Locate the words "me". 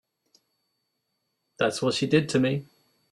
2.39-2.65